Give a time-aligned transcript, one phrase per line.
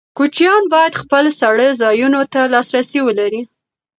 [0.17, 3.41] کوچیان باید خپل څړځایونو ته لاسرسی ولري.